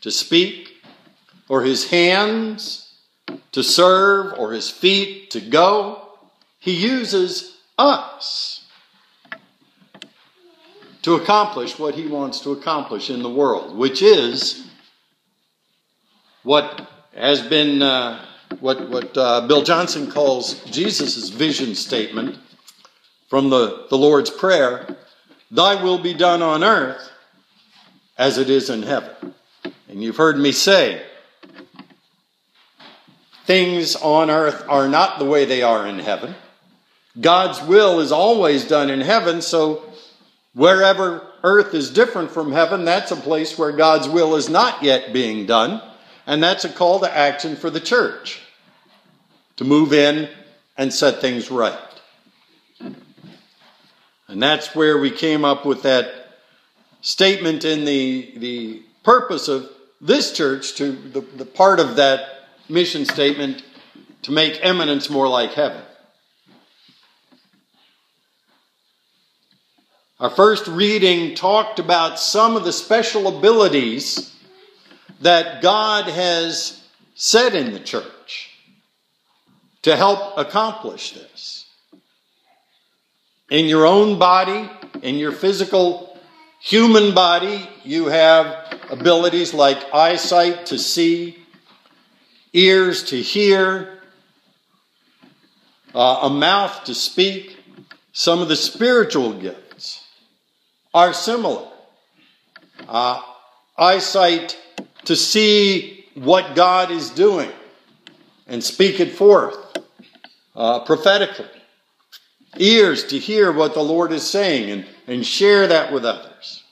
to 0.00 0.10
speak, 0.10 0.74
or 1.48 1.62
his 1.62 1.88
hands 1.88 2.94
to 3.52 3.62
serve, 3.62 4.38
or 4.38 4.52
his 4.52 4.68
feet 4.68 5.30
to 5.30 5.40
go, 5.40 6.08
he 6.58 6.72
uses 6.74 7.56
us 7.78 8.57
to 11.02 11.14
accomplish 11.14 11.78
what 11.78 11.94
he 11.94 12.06
wants 12.06 12.40
to 12.40 12.50
accomplish 12.52 13.10
in 13.10 13.22
the 13.22 13.30
world, 13.30 13.76
which 13.76 14.02
is 14.02 14.68
what 16.42 16.88
has 17.14 17.42
been 17.42 17.82
uh, 17.82 18.24
what 18.60 18.88
what 18.88 19.16
uh, 19.16 19.46
Bill 19.46 19.62
Johnson 19.62 20.10
calls 20.10 20.62
Jesus' 20.64 21.28
vision 21.28 21.74
statement 21.74 22.38
from 23.28 23.50
the, 23.50 23.86
the 23.90 23.98
Lord's 23.98 24.30
Prayer 24.30 24.96
Thy 25.50 25.82
will 25.82 25.98
be 25.98 26.12
done 26.12 26.42
on 26.42 26.62
earth 26.62 27.10
as 28.18 28.36
it 28.36 28.50
is 28.50 28.68
in 28.68 28.82
heaven. 28.82 29.34
And 29.88 30.02
you've 30.02 30.16
heard 30.16 30.38
me 30.38 30.52
say, 30.52 31.02
things 33.46 33.96
on 33.96 34.28
earth 34.28 34.64
are 34.68 34.88
not 34.88 35.18
the 35.18 35.24
way 35.24 35.46
they 35.46 35.62
are 35.62 35.86
in 35.86 36.00
heaven. 36.00 36.34
God's 37.18 37.62
will 37.62 38.00
is 38.00 38.12
always 38.12 38.66
done 38.66 38.90
in 38.90 39.00
heaven, 39.00 39.40
so 39.40 39.87
wherever 40.54 41.26
earth 41.42 41.74
is 41.74 41.90
different 41.90 42.30
from 42.30 42.52
heaven, 42.52 42.84
that's 42.84 43.10
a 43.10 43.16
place 43.16 43.58
where 43.58 43.72
God's 43.72 44.08
will 44.08 44.36
is 44.36 44.48
not 44.48 44.82
yet 44.82 45.12
being 45.12 45.46
done, 45.46 45.82
and 46.26 46.42
that's 46.42 46.64
a 46.64 46.68
call 46.68 47.00
to 47.00 47.16
action 47.16 47.56
for 47.56 47.70
the 47.70 47.80
church 47.80 48.40
to 49.56 49.64
move 49.64 49.92
in 49.92 50.28
and 50.76 50.92
set 50.92 51.20
things 51.20 51.50
right. 51.50 51.78
And 54.28 54.42
that's 54.42 54.74
where 54.74 54.98
we 54.98 55.10
came 55.10 55.44
up 55.44 55.64
with 55.64 55.82
that 55.82 56.18
statement 57.00 57.64
in 57.64 57.84
the, 57.84 58.34
the 58.36 58.82
purpose 59.02 59.48
of 59.48 59.68
this 60.00 60.32
church 60.32 60.74
to 60.74 60.92
the, 60.92 61.20
the 61.20 61.44
part 61.44 61.80
of 61.80 61.96
that 61.96 62.20
mission 62.68 63.04
statement 63.04 63.62
to 64.22 64.32
make 64.32 64.58
Eminence 64.62 65.08
more 65.08 65.28
like 65.28 65.52
heaven. 65.52 65.82
Our 70.20 70.30
first 70.30 70.66
reading 70.66 71.36
talked 71.36 71.78
about 71.78 72.18
some 72.18 72.56
of 72.56 72.64
the 72.64 72.72
special 72.72 73.38
abilities 73.38 74.34
that 75.20 75.62
God 75.62 76.06
has 76.06 76.82
set 77.14 77.54
in 77.54 77.72
the 77.72 77.78
church 77.78 78.50
to 79.82 79.94
help 79.94 80.36
accomplish 80.36 81.12
this. 81.12 81.66
In 83.48 83.66
your 83.66 83.86
own 83.86 84.18
body, 84.18 84.68
in 85.02 85.18
your 85.18 85.30
physical 85.30 86.18
human 86.60 87.14
body, 87.14 87.68
you 87.84 88.06
have 88.06 88.74
abilities 88.90 89.54
like 89.54 89.94
eyesight 89.94 90.66
to 90.66 90.80
see, 90.80 91.38
ears 92.52 93.04
to 93.04 93.22
hear, 93.22 94.00
uh, 95.94 96.18
a 96.22 96.28
mouth 96.28 96.82
to 96.84 96.94
speak. 96.94 97.56
Some 98.10 98.40
of 98.40 98.48
the 98.48 98.56
spiritual 98.56 99.32
gifts 99.32 99.67
are 100.98 101.12
similar. 101.12 101.64
Uh, 102.88 103.22
eyesight 103.76 104.58
to 105.04 105.14
see 105.14 106.04
what 106.14 106.56
God 106.56 106.90
is 106.90 107.10
doing 107.10 107.52
and 108.48 108.64
speak 108.64 108.98
it 108.98 109.12
forth 109.12 109.56
uh, 110.56 110.80
prophetically. 110.80 111.46
Ears 112.56 113.04
to 113.06 113.18
hear 113.20 113.52
what 113.52 113.74
the 113.74 113.80
Lord 113.80 114.10
is 114.10 114.28
saying 114.28 114.70
and, 114.72 114.86
and 115.06 115.24
share 115.24 115.68
that 115.68 115.92
with 115.92 116.04
others. 116.04 116.64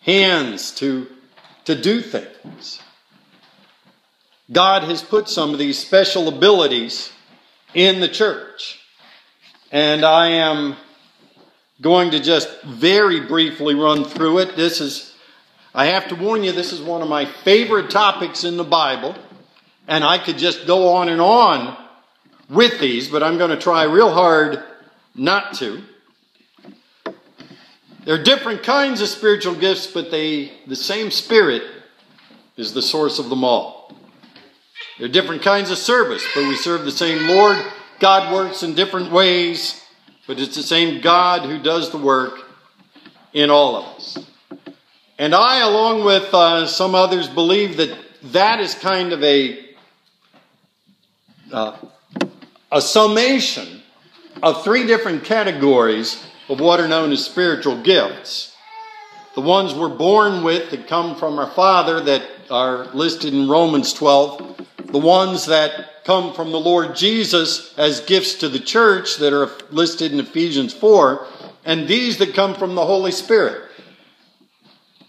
Hands 0.00 0.70
to, 0.76 1.06
to 1.66 1.78
do 1.78 2.00
things. 2.00 2.80
God 4.50 4.84
has 4.84 5.02
put 5.02 5.28
some 5.28 5.52
of 5.52 5.58
these 5.58 5.78
special 5.78 6.28
abilities 6.28 7.12
in 7.74 8.00
the 8.00 8.08
church. 8.08 8.80
And 9.70 10.02
I 10.02 10.28
am 10.28 10.76
going 11.80 12.10
to 12.10 12.20
just 12.20 12.62
very 12.62 13.20
briefly 13.20 13.74
run 13.74 14.04
through 14.04 14.38
it. 14.38 14.56
This 14.56 14.80
is, 14.80 15.14
I 15.74 15.86
have 15.86 16.08
to 16.08 16.14
warn 16.14 16.42
you, 16.42 16.52
this 16.52 16.72
is 16.72 16.80
one 16.80 17.02
of 17.02 17.08
my 17.08 17.24
favorite 17.24 17.90
topics 17.90 18.44
in 18.44 18.56
the 18.56 18.64
Bible. 18.64 19.16
And 19.88 20.04
I 20.04 20.18
could 20.18 20.38
just 20.38 20.66
go 20.66 20.94
on 20.94 21.08
and 21.08 21.20
on 21.20 21.76
with 22.48 22.80
these, 22.80 23.08
but 23.08 23.22
I'm 23.22 23.38
going 23.38 23.50
to 23.50 23.56
try 23.56 23.84
real 23.84 24.12
hard 24.12 24.62
not 25.14 25.54
to. 25.54 25.82
There 28.04 28.14
are 28.14 28.22
different 28.22 28.62
kinds 28.62 29.00
of 29.00 29.08
spiritual 29.08 29.54
gifts, 29.54 29.86
but 29.86 30.10
they 30.10 30.52
the 30.66 30.76
same 30.76 31.10
spirit 31.10 31.62
is 32.56 32.72
the 32.72 32.82
source 32.82 33.18
of 33.18 33.28
them 33.28 33.44
all. 33.44 33.94
There 34.98 35.06
are 35.06 35.12
different 35.12 35.42
kinds 35.42 35.70
of 35.70 35.78
service, 35.78 36.24
but 36.34 36.48
we 36.48 36.56
serve 36.56 36.84
the 36.84 36.92
same 36.92 37.28
Lord. 37.28 37.58
God 37.98 38.32
works 38.32 38.62
in 38.62 38.74
different 38.74 39.12
ways, 39.12 39.82
but 40.30 40.38
it's 40.38 40.54
the 40.54 40.62
same 40.62 41.00
God 41.00 41.42
who 41.42 41.60
does 41.60 41.90
the 41.90 41.98
work 41.98 42.38
in 43.32 43.50
all 43.50 43.74
of 43.74 43.84
us. 43.96 44.16
And 45.18 45.34
I, 45.34 45.58
along 45.58 46.04
with 46.04 46.32
uh, 46.32 46.68
some 46.68 46.94
others, 46.94 47.26
believe 47.26 47.78
that 47.78 47.98
that 48.26 48.60
is 48.60 48.76
kind 48.76 49.12
of 49.12 49.24
a 49.24 49.74
uh, 51.50 51.76
a 52.70 52.80
summation 52.80 53.82
of 54.40 54.62
three 54.62 54.86
different 54.86 55.24
categories 55.24 56.24
of 56.48 56.60
what 56.60 56.78
are 56.78 56.86
known 56.86 57.10
as 57.10 57.24
spiritual 57.24 57.82
gifts. 57.82 58.54
The 59.34 59.40
ones 59.40 59.74
we're 59.74 59.88
born 59.88 60.44
with 60.44 60.70
that 60.70 60.86
come 60.86 61.16
from 61.16 61.40
our 61.40 61.50
Father 61.50 62.00
that 62.02 62.22
are 62.52 62.84
listed 62.94 63.34
in 63.34 63.48
Romans 63.48 63.92
12, 63.94 64.64
the 64.92 64.98
ones 64.98 65.46
that 65.46 66.04
come 66.04 66.34
from 66.34 66.50
the 66.50 66.60
Lord 66.60 66.96
Jesus 66.96 67.76
as 67.78 68.00
gifts 68.00 68.34
to 68.36 68.48
the 68.48 68.58
church 68.58 69.18
that 69.18 69.32
are 69.32 69.50
listed 69.70 70.12
in 70.12 70.20
Ephesians 70.20 70.74
4, 70.74 71.26
and 71.64 71.86
these 71.86 72.18
that 72.18 72.34
come 72.34 72.54
from 72.54 72.74
the 72.74 72.84
Holy 72.84 73.12
Spirit. 73.12 73.62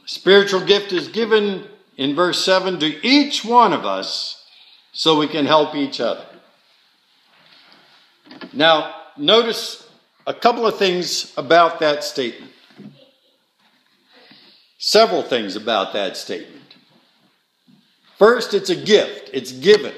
Spiritual 0.06 0.62
gift 0.62 0.92
is 0.92 1.08
given 1.08 1.66
in 1.98 2.16
verse 2.16 2.44
7 2.44 2.80
to 2.80 3.08
each 3.08 3.46
one 3.46 3.74
of 3.74 3.86
us 3.86 4.46
so 4.92 5.18
we 5.18 5.28
can 5.28 5.46
help 5.46 5.76
each 5.76 6.00
other. 6.00 6.26
Now, 8.54 8.96
notice 9.18 9.88
a 10.28 10.34
couple 10.34 10.68
of 10.68 10.78
things 10.78 11.34
about 11.38 11.80
that 11.80 12.04
statement. 12.04 12.52
Several 14.78 15.22
things 15.22 15.56
about 15.56 15.94
that 15.94 16.18
statement. 16.18 16.61
First, 18.22 18.54
it's 18.54 18.70
a 18.70 18.76
gift, 18.76 19.32
it's 19.34 19.52
given. 19.52 19.96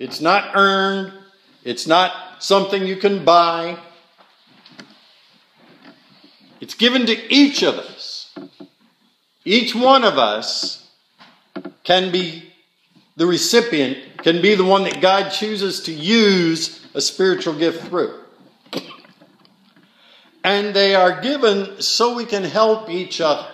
It's 0.00 0.20
not 0.20 0.56
earned, 0.56 1.12
it's 1.62 1.86
not 1.86 2.42
something 2.42 2.84
you 2.84 2.96
can 2.96 3.24
buy. 3.24 3.78
It's 6.60 6.74
given 6.74 7.06
to 7.06 7.32
each 7.32 7.62
of 7.62 7.76
us. 7.76 8.36
Each 9.44 9.72
one 9.72 10.02
of 10.02 10.18
us 10.18 10.90
can 11.84 12.10
be 12.10 12.52
the 13.14 13.26
recipient, 13.26 14.24
can 14.24 14.42
be 14.42 14.56
the 14.56 14.64
one 14.64 14.82
that 14.82 15.00
God 15.00 15.30
chooses 15.30 15.82
to 15.82 15.92
use 15.92 16.84
a 16.94 17.00
spiritual 17.00 17.54
gift 17.54 17.86
through. 17.86 18.18
And 20.42 20.74
they 20.74 20.96
are 20.96 21.20
given 21.20 21.80
so 21.80 22.16
we 22.16 22.24
can 22.24 22.42
help 22.42 22.90
each 22.90 23.20
other. 23.20 23.46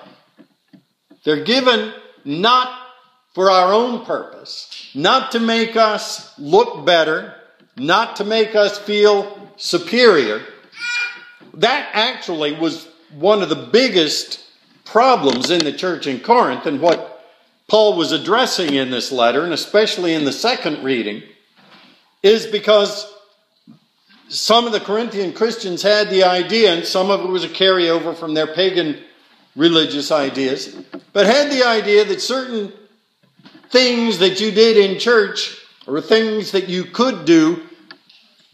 They're 1.24 1.44
given 1.44 1.92
not 2.24 2.83
for 3.34 3.50
our 3.50 3.72
own 3.72 4.04
purpose, 4.04 4.90
not 4.94 5.32
to 5.32 5.40
make 5.40 5.76
us 5.76 6.36
look 6.38 6.86
better, 6.86 7.34
not 7.76 8.16
to 8.16 8.24
make 8.24 8.54
us 8.54 8.78
feel 8.78 9.50
superior. 9.56 10.40
That 11.54 11.90
actually 11.92 12.52
was 12.52 12.88
one 13.12 13.42
of 13.42 13.48
the 13.48 13.68
biggest 13.72 14.40
problems 14.84 15.50
in 15.50 15.64
the 15.64 15.72
church 15.72 16.06
in 16.06 16.20
Corinth 16.20 16.66
and 16.66 16.80
what 16.80 17.10
Paul 17.66 17.96
was 17.96 18.12
addressing 18.12 18.74
in 18.74 18.90
this 18.90 19.10
letter, 19.10 19.42
and 19.42 19.52
especially 19.52 20.14
in 20.14 20.24
the 20.24 20.32
second 20.32 20.84
reading, 20.84 21.22
is 22.22 22.46
because 22.46 23.10
some 24.28 24.66
of 24.66 24.72
the 24.72 24.80
Corinthian 24.80 25.32
Christians 25.32 25.82
had 25.82 26.10
the 26.10 26.24
idea, 26.24 26.74
and 26.74 26.84
some 26.84 27.10
of 27.10 27.20
it 27.20 27.28
was 27.28 27.44
a 27.44 27.48
carryover 27.48 28.14
from 28.14 28.34
their 28.34 28.46
pagan 28.46 29.02
religious 29.56 30.10
ideas, 30.10 30.76
but 31.12 31.26
had 31.26 31.50
the 31.50 31.64
idea 31.64 32.04
that 32.04 32.20
certain 32.20 32.72
things 33.74 34.20
that 34.20 34.40
you 34.40 34.50
did 34.52 34.76
in 34.78 34.98
church 34.98 35.58
or 35.86 36.00
things 36.00 36.52
that 36.52 36.68
you 36.68 36.84
could 36.84 37.26
do 37.26 37.62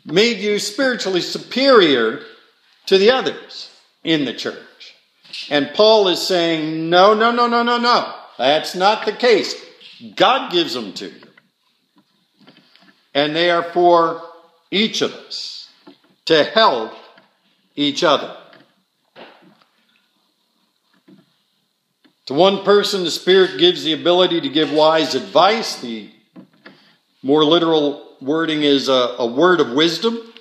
made 0.04 0.38
you 0.38 0.58
spiritually 0.58 1.20
superior 1.20 2.22
to 2.86 2.98
the 2.98 3.10
others 3.12 3.70
in 4.02 4.24
the 4.24 4.32
church. 4.34 4.96
And 5.50 5.70
Paul 5.74 6.08
is 6.08 6.20
saying, 6.20 6.90
no, 6.90 7.14
no, 7.14 7.30
no, 7.30 7.46
no, 7.46 7.62
no, 7.62 7.78
no. 7.78 8.14
That's 8.38 8.74
not 8.74 9.04
the 9.04 9.12
case. 9.12 9.54
God 10.16 10.50
gives 10.50 10.74
them 10.74 10.92
to 10.94 11.06
you. 11.06 11.22
and 13.14 13.34
they 13.34 13.50
are 13.50 13.62
for 13.62 14.22
each 14.70 15.02
of 15.02 15.12
us 15.12 15.68
to 16.26 16.44
help 16.44 16.92
each 17.74 18.04
other. 18.04 18.36
To 22.30 22.34
one 22.34 22.62
person, 22.62 23.02
the 23.02 23.10
Spirit 23.10 23.58
gives 23.58 23.82
the 23.82 23.92
ability 23.92 24.40
to 24.42 24.48
give 24.48 24.72
wise 24.72 25.16
advice. 25.16 25.80
The 25.80 26.08
more 27.24 27.44
literal 27.44 28.06
wording 28.20 28.62
is 28.62 28.88
a, 28.88 29.16
a 29.18 29.26
word 29.26 29.58
of 29.58 29.72
wisdom. 29.72 30.32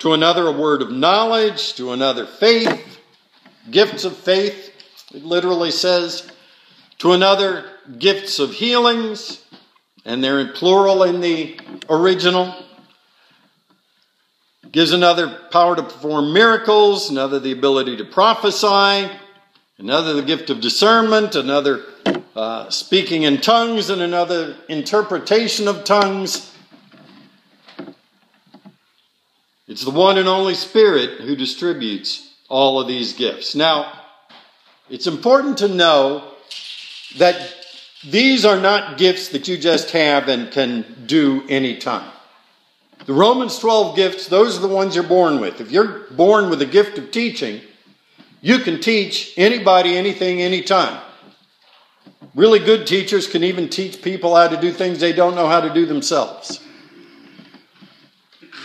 To 0.00 0.14
another, 0.14 0.48
a 0.48 0.50
word 0.50 0.82
of 0.82 0.90
knowledge. 0.90 1.74
To 1.74 1.92
another, 1.92 2.26
faith, 2.26 2.98
gifts 3.70 4.04
of 4.04 4.16
faith. 4.16 4.72
It 5.14 5.22
literally 5.24 5.70
says. 5.70 6.28
To 6.98 7.12
another, 7.12 7.70
gifts 8.00 8.40
of 8.40 8.50
healings, 8.50 9.44
and 10.04 10.24
they're 10.24 10.40
in 10.40 10.48
plural 10.54 11.04
in 11.04 11.20
the 11.20 11.56
original. 11.88 12.52
Gives 14.72 14.90
another 14.90 15.28
power 15.52 15.76
to 15.76 15.84
perform 15.84 16.32
miracles, 16.32 17.10
another 17.10 17.38
the 17.38 17.52
ability 17.52 17.96
to 17.98 18.04
prophesy, 18.04 19.08
another 19.78 20.14
the 20.14 20.22
gift 20.22 20.50
of 20.50 20.60
discernment, 20.60 21.34
another 21.34 21.84
uh, 22.34 22.70
speaking 22.70 23.22
in 23.22 23.40
tongues, 23.40 23.90
and 23.90 24.00
another 24.00 24.56
interpretation 24.68 25.68
of 25.68 25.84
tongues. 25.84 26.52
It's 29.68 29.84
the 29.84 29.90
one 29.90 30.16
and 30.18 30.28
only 30.28 30.54
Spirit 30.54 31.20
who 31.20 31.36
distributes 31.36 32.34
all 32.48 32.80
of 32.80 32.86
these 32.86 33.12
gifts. 33.12 33.54
Now, 33.54 33.92
it's 34.88 35.06
important 35.06 35.58
to 35.58 35.68
know 35.68 36.32
that 37.18 37.54
these 38.08 38.44
are 38.44 38.60
not 38.60 38.98
gifts 38.98 39.30
that 39.30 39.48
you 39.48 39.58
just 39.58 39.90
have 39.90 40.28
and 40.28 40.52
can 40.52 41.04
do 41.06 41.44
anytime. 41.48 42.12
The 43.04 43.12
Romans 43.12 43.58
12 43.58 43.96
gifts, 43.96 44.26
those 44.28 44.56
are 44.56 44.60
the 44.60 44.68
ones 44.68 44.94
you're 44.94 45.04
born 45.04 45.40
with. 45.40 45.60
If 45.60 45.70
you're 45.70 46.06
born 46.10 46.48
with 46.48 46.62
a 46.62 46.66
gift 46.66 46.98
of 46.98 47.10
teaching, 47.10 47.60
you 48.40 48.58
can 48.58 48.80
teach 48.80 49.32
anybody 49.36 49.96
anything 49.96 50.40
anytime. 50.40 51.00
Really 52.34 52.58
good 52.58 52.86
teachers 52.86 53.26
can 53.26 53.42
even 53.42 53.68
teach 53.68 54.02
people 54.02 54.36
how 54.36 54.48
to 54.48 54.60
do 54.60 54.70
things 54.70 55.00
they 55.00 55.12
don't 55.12 55.34
know 55.34 55.48
how 55.48 55.60
to 55.60 55.72
do 55.72 55.86
themselves. 55.86 56.60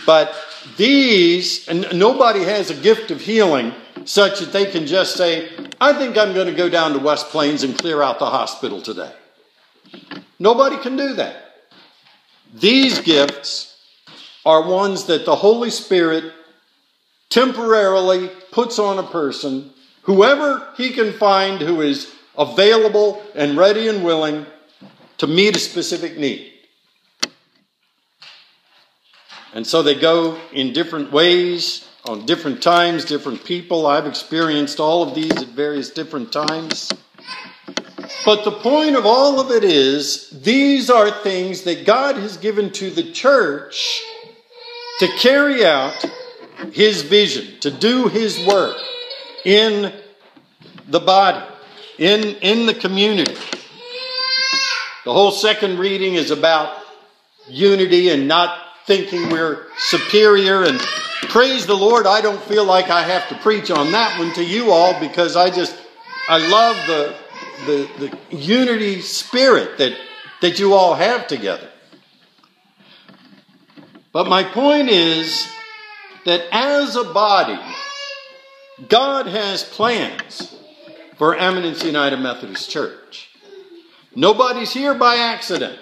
But 0.04 0.34
these, 0.76 1.66
and 1.68 1.86
nobody 1.98 2.42
has 2.44 2.70
a 2.70 2.74
gift 2.74 3.10
of 3.10 3.20
healing 3.20 3.72
such 4.04 4.40
that 4.40 4.52
they 4.52 4.66
can 4.66 4.86
just 4.86 5.16
say, 5.16 5.50
I 5.80 5.92
think 5.92 6.18
I'm 6.18 6.34
going 6.34 6.48
to 6.48 6.54
go 6.54 6.68
down 6.68 6.92
to 6.92 6.98
West 6.98 7.28
Plains 7.28 7.62
and 7.62 7.78
clear 7.78 8.02
out 8.02 8.18
the 8.18 8.26
hospital 8.26 8.82
today. 8.82 9.12
Nobody 10.38 10.76
can 10.78 10.96
do 10.96 11.14
that. 11.14 11.36
These 12.54 13.00
gifts 13.00 13.78
are 14.44 14.68
ones 14.68 15.04
that 15.04 15.24
the 15.24 15.36
Holy 15.36 15.70
Spirit 15.70 16.32
temporarily 17.32 18.28
puts 18.50 18.78
on 18.78 18.98
a 18.98 19.02
person, 19.02 19.72
whoever 20.02 20.68
he 20.76 20.90
can 20.90 21.14
find 21.14 21.62
who 21.62 21.80
is 21.80 22.12
available 22.36 23.22
and 23.34 23.56
ready 23.56 23.88
and 23.88 24.04
willing 24.04 24.44
to 25.16 25.26
meet 25.26 25.56
a 25.56 25.58
specific 25.58 26.18
need. 26.18 26.52
And 29.54 29.66
so 29.66 29.82
they 29.82 29.94
go 29.94 30.38
in 30.52 30.74
different 30.74 31.10
ways, 31.10 31.88
on 32.04 32.26
different 32.26 32.62
times, 32.62 33.06
different 33.06 33.44
people. 33.44 33.86
I've 33.86 34.06
experienced 34.06 34.78
all 34.78 35.02
of 35.02 35.14
these 35.14 35.32
at 35.32 35.48
various 35.48 35.88
different 35.88 36.32
times. 36.32 36.92
But 38.26 38.44
the 38.44 38.52
point 38.52 38.96
of 38.96 39.06
all 39.06 39.40
of 39.40 39.50
it 39.50 39.64
is, 39.64 40.28
these 40.30 40.90
are 40.90 41.10
things 41.10 41.62
that 41.62 41.86
God 41.86 42.16
has 42.16 42.36
given 42.36 42.70
to 42.72 42.90
the 42.90 43.10
church 43.10 44.02
to 44.98 45.08
carry 45.18 45.64
out 45.64 46.04
His 46.72 47.02
vision, 47.02 47.58
to 47.60 47.70
do 47.70 48.08
His 48.08 48.46
work 48.46 48.76
in 49.44 49.92
the 50.88 51.00
body, 51.00 51.44
in, 51.98 52.36
in 52.36 52.66
the 52.66 52.74
community. 52.74 53.36
The 55.04 55.12
whole 55.12 55.32
second 55.32 55.78
reading 55.78 56.14
is 56.14 56.30
about 56.30 56.76
unity 57.48 58.10
and 58.10 58.28
not 58.28 58.56
thinking 58.86 59.30
we're 59.30 59.66
superior. 59.76 60.62
And 60.62 60.78
praise 61.28 61.66
the 61.66 61.76
Lord, 61.76 62.06
I 62.06 62.20
don't 62.20 62.40
feel 62.42 62.64
like 62.64 62.88
I 62.88 63.02
have 63.02 63.28
to 63.30 63.34
preach 63.36 63.70
on 63.70 63.90
that 63.92 64.18
one 64.18 64.32
to 64.34 64.44
you 64.44 64.70
all 64.70 64.98
because 65.00 65.36
I 65.36 65.50
just, 65.50 65.76
I 66.28 66.46
love 66.46 66.76
the, 66.86 67.14
the, 67.66 68.08
the 68.30 68.36
unity 68.36 69.00
spirit 69.00 69.78
that, 69.78 69.96
that 70.40 70.58
you 70.58 70.74
all 70.74 70.94
have 70.94 71.26
together. 71.26 71.68
But 74.12 74.28
my 74.28 74.44
point 74.44 74.88
is 74.88 75.48
that 76.24 76.46
as 76.52 76.96
a 76.96 77.04
body, 77.04 77.58
God 78.88 79.26
has 79.26 79.64
plans 79.64 80.56
for 81.16 81.34
Eminence 81.34 81.84
United 81.84 82.18
Methodist 82.18 82.70
Church. 82.70 83.30
Nobody's 84.14 84.72
here 84.72 84.94
by 84.94 85.16
accident. 85.16 85.78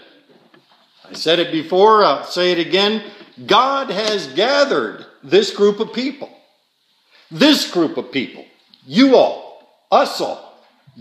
I 1.08 1.14
said 1.14 1.38
it 1.38 1.50
before, 1.50 2.04
I'll 2.04 2.24
say 2.24 2.52
it 2.52 2.58
again. 2.58 3.02
God 3.46 3.90
has 3.90 4.26
gathered 4.28 5.06
this 5.22 5.54
group 5.54 5.80
of 5.80 5.92
people. 5.92 6.30
This 7.30 7.70
group 7.70 7.96
of 7.96 8.12
people. 8.12 8.44
You 8.86 9.16
all. 9.16 9.86
Us 9.90 10.20
all 10.20 10.50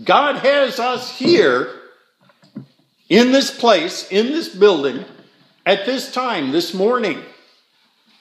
God 0.04 0.36
has 0.36 0.78
us 0.78 1.16
here 1.18 1.80
in 3.08 3.32
this 3.32 3.50
place, 3.50 4.10
in 4.10 4.26
this 4.26 4.48
building, 4.48 5.04
at 5.66 5.84
this 5.84 6.12
time, 6.12 6.52
this 6.52 6.72
morning, 6.72 7.22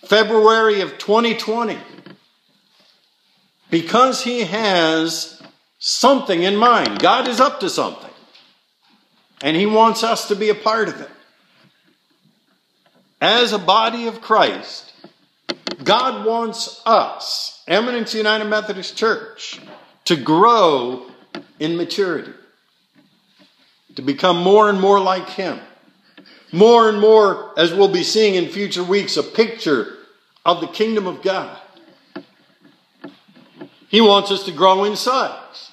February 0.06 0.82
of 0.82 0.98
2020, 0.98 1.78
because 3.70 4.24
He 4.24 4.42
has 4.42 5.42
something 5.78 6.44
in 6.44 6.56
mind. 6.56 7.00
God 7.00 7.28
is 7.28 7.40
up 7.40 7.60
to 7.60 7.70
something, 7.70 8.10
and 9.42 9.56
He 9.56 9.66
wants 9.66 10.04
us 10.04 10.28
to 10.30 10.36
be 10.36 10.50
a 10.50 10.56
part 10.56 10.90
of 10.90 11.00
it. 11.02 11.10
As 13.22 13.52
a 13.52 13.60
body 13.60 14.08
of 14.08 14.22
Christ, 14.22 14.94
God 15.84 16.26
wants 16.26 16.82
us, 16.86 17.64
Eminence 17.68 18.14
United 18.14 18.46
Methodist 18.46 18.98
Church, 18.98 19.60
to 20.06 20.16
grow 20.16 21.06
in 21.60 21.76
maturity, 21.76 22.34
to 23.96 24.02
become 24.02 24.38
more 24.38 24.70
and 24.70 24.80
more 24.80 25.00
like 25.00 25.30
Him. 25.30 25.60
More 26.52 26.90
and 26.90 27.00
more, 27.00 27.54
as 27.58 27.74
we'll 27.74 27.92
be 27.92 28.04
seeing 28.04 28.36
in 28.36 28.50
future 28.50 28.84
weeks, 28.84 29.18
a 29.18 29.24
picture 29.24 29.98
of 30.46 30.62
the 30.62 30.68
kingdom 30.68 31.06
of 31.06 31.22
God. 31.22 31.60
He 33.90 34.02
wants 34.02 34.32
us 34.32 34.44
to 34.46 34.52
grow 34.52 34.84
in 34.84 34.96
size. 34.96 35.72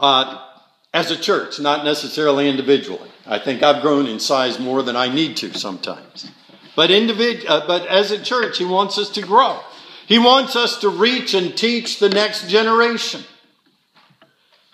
Uh, 0.00 0.46
as 0.92 1.10
a 1.10 1.16
church, 1.16 1.60
not 1.60 1.84
necessarily 1.84 2.48
individually. 2.48 3.10
I 3.26 3.38
think 3.38 3.62
I've 3.62 3.82
grown 3.82 4.06
in 4.06 4.18
size 4.18 4.58
more 4.58 4.82
than 4.82 4.96
I 4.96 5.12
need 5.12 5.36
to 5.38 5.56
sometimes. 5.56 6.30
But, 6.74 6.90
individ- 6.90 7.48
uh, 7.48 7.66
but 7.66 7.86
as 7.86 8.10
a 8.10 8.22
church, 8.22 8.58
He 8.58 8.64
wants 8.64 8.98
us 8.98 9.10
to 9.10 9.22
grow. 9.22 9.60
He 10.06 10.18
wants 10.18 10.56
us 10.56 10.78
to 10.80 10.88
reach 10.88 11.34
and 11.34 11.56
teach 11.56 11.98
the 11.98 12.08
next 12.08 12.48
generation. 12.48 13.22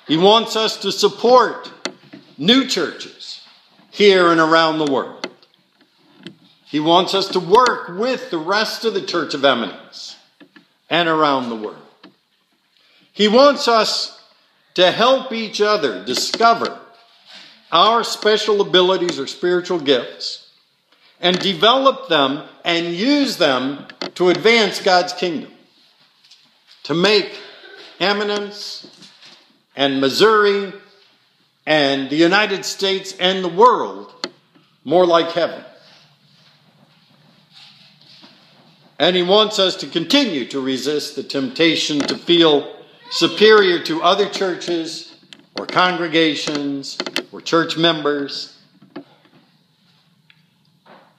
He 0.06 0.16
wants 0.16 0.56
us 0.56 0.78
to 0.78 0.90
support 0.90 1.70
new 2.38 2.66
churches 2.66 3.42
here 3.90 4.30
and 4.30 4.40
around 4.40 4.78
the 4.78 4.90
world. 4.90 5.28
He 6.64 6.80
wants 6.80 7.14
us 7.14 7.28
to 7.28 7.40
work 7.40 7.88
with 7.88 8.30
the 8.30 8.38
rest 8.38 8.84
of 8.84 8.94
the 8.94 9.02
Church 9.02 9.34
of 9.34 9.44
Eminence 9.44 10.16
and 10.88 11.08
around 11.08 11.48
the 11.48 11.56
world. 11.56 11.82
He 13.12 13.26
wants 13.26 13.66
us 13.66 14.22
to 14.74 14.92
help 14.92 15.32
each 15.32 15.60
other 15.60 16.04
discover 16.04 16.78
our 17.72 18.04
special 18.04 18.60
abilities 18.60 19.18
or 19.18 19.26
spiritual 19.26 19.80
gifts 19.80 20.50
and 21.20 21.38
develop 21.38 22.08
them 22.08 22.44
and 22.64 22.94
use 22.94 23.38
them 23.38 23.86
to 24.14 24.28
advance 24.28 24.80
God's 24.80 25.12
kingdom, 25.12 25.50
to 26.84 26.94
make 26.94 27.40
Eminence 27.98 28.86
and 29.74 30.00
Missouri 30.00 30.72
and 31.68 32.08
the 32.08 32.16
United 32.16 32.64
States 32.64 33.14
and 33.20 33.44
the 33.44 33.48
world 33.48 34.28
more 34.84 35.06
like 35.06 35.32
heaven. 35.32 35.62
And 38.98 39.14
he 39.14 39.22
wants 39.22 39.58
us 39.58 39.76
to 39.76 39.86
continue 39.86 40.46
to 40.46 40.60
resist 40.60 41.14
the 41.14 41.22
temptation 41.22 42.00
to 42.00 42.16
feel 42.16 42.74
superior 43.10 43.80
to 43.84 44.02
other 44.02 44.28
churches 44.28 45.14
or 45.56 45.66
congregations 45.66 46.98
or 47.30 47.40
church 47.40 47.76
members 47.76 48.58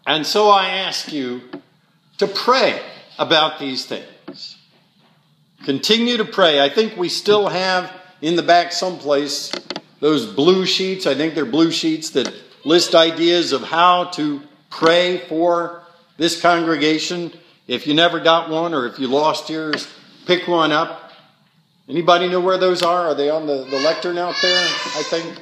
and 0.09 0.25
so 0.25 0.49
I 0.49 0.69
ask 0.69 1.13
you 1.13 1.39
to 2.17 2.25
pray 2.25 2.81
about 3.19 3.59
these 3.59 3.85
things. 3.85 4.57
Continue 5.65 6.17
to 6.17 6.25
pray. 6.25 6.59
I 6.59 6.67
think 6.67 6.97
we 6.97 7.09
still 7.09 7.47
have 7.47 7.93
in 8.19 8.35
the 8.35 8.41
back 8.41 8.71
someplace 8.71 9.51
those 9.99 10.25
blue 10.25 10.65
sheets. 10.65 11.05
I 11.05 11.15
think 11.15 11.35
they're 11.35 11.45
blue 11.45 11.71
sheets 11.71 12.11
that 12.11 12.33
list 12.63 12.95
ideas 12.95 13.51
of 13.51 13.63
how 13.63 14.05
to 14.05 14.41
pray 14.69 15.17
for 15.27 15.83
this 16.17 16.41
congregation. 16.41 17.31
If 17.67 17.87
you 17.87 17.93
never 17.93 18.19
got 18.19 18.49
one 18.49 18.73
or 18.73 18.87
if 18.87 18.99
you 18.99 19.07
lost 19.07 19.49
yours, 19.49 19.87
pick 20.25 20.47
one 20.47 20.71
up. 20.71 21.11
Anybody 21.87 22.27
know 22.27 22.39
where 22.39 22.57
those 22.57 22.81
are? 22.81 23.07
Are 23.07 23.15
they 23.15 23.29
on 23.29 23.47
the, 23.47 23.65
the 23.65 23.79
lectern 23.79 24.17
out 24.17 24.35
there? 24.41 24.63
I 24.63 25.03
think. 25.03 25.39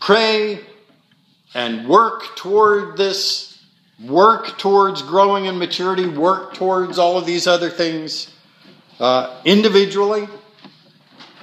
Pray 0.00 0.60
and 1.54 1.88
work 1.88 2.36
toward 2.36 2.98
this, 2.98 3.58
work 4.04 4.58
towards 4.58 5.00
growing 5.00 5.46
in 5.46 5.58
maturity, 5.58 6.06
work 6.06 6.52
towards 6.52 6.98
all 6.98 7.16
of 7.16 7.24
these 7.24 7.46
other 7.46 7.70
things 7.70 8.30
uh, 9.00 9.40
individually 9.46 10.28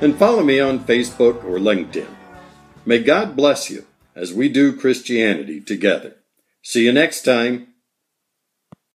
And 0.00 0.16
follow 0.16 0.42
me 0.42 0.60
on 0.60 0.80
Facebook 0.80 1.44
or 1.44 1.58
LinkedIn. 1.58 2.08
May 2.84 3.02
God 3.02 3.36
bless 3.36 3.70
you 3.70 3.86
as 4.14 4.34
we 4.34 4.48
do 4.48 4.76
Christianity 4.76 5.60
together. 5.60 6.16
See 6.62 6.84
you 6.84 6.92
next 6.92 7.22
time. 7.22 7.73